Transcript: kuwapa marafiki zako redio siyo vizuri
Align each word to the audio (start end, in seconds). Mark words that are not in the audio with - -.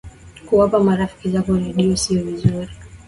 kuwapa 0.45 0.79
marafiki 0.79 1.29
zako 1.29 1.53
redio 1.57 1.95
siyo 1.95 2.23
vizuri 2.23 2.67